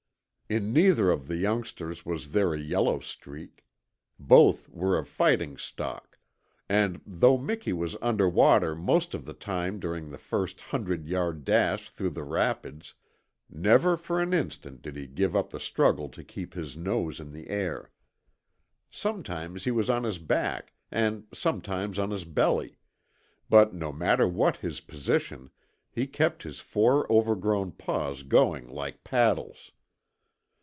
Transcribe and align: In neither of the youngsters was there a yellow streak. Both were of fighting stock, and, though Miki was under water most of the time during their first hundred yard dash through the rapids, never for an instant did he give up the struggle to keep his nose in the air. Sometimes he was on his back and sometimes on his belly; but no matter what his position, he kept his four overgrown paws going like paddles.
In 0.49 0.73
neither 0.73 1.09
of 1.11 1.27
the 1.27 1.37
youngsters 1.37 2.05
was 2.05 2.31
there 2.31 2.53
a 2.53 2.59
yellow 2.59 2.99
streak. 2.99 3.65
Both 4.19 4.67
were 4.67 4.97
of 4.97 5.07
fighting 5.07 5.57
stock, 5.57 6.19
and, 6.67 6.99
though 7.07 7.37
Miki 7.37 7.71
was 7.71 7.95
under 8.01 8.27
water 8.27 8.75
most 8.75 9.13
of 9.13 9.23
the 9.23 9.31
time 9.33 9.79
during 9.79 10.09
their 10.09 10.17
first 10.19 10.59
hundred 10.59 11.07
yard 11.07 11.45
dash 11.45 11.89
through 11.89 12.09
the 12.09 12.25
rapids, 12.25 12.95
never 13.49 13.95
for 13.95 14.21
an 14.21 14.33
instant 14.33 14.81
did 14.81 14.97
he 14.97 15.07
give 15.07 15.37
up 15.37 15.51
the 15.51 15.59
struggle 15.61 16.09
to 16.09 16.21
keep 16.21 16.53
his 16.53 16.75
nose 16.75 17.21
in 17.21 17.31
the 17.31 17.49
air. 17.49 17.89
Sometimes 18.89 19.63
he 19.63 19.71
was 19.71 19.89
on 19.89 20.03
his 20.03 20.19
back 20.19 20.73
and 20.91 21.27
sometimes 21.33 21.97
on 21.97 22.11
his 22.11 22.25
belly; 22.25 22.75
but 23.49 23.73
no 23.73 23.93
matter 23.93 24.27
what 24.27 24.57
his 24.57 24.81
position, 24.81 25.49
he 25.89 26.05
kept 26.07 26.43
his 26.43 26.59
four 26.59 27.09
overgrown 27.09 27.71
paws 27.71 28.23
going 28.23 28.67
like 28.67 29.05
paddles. 29.05 29.71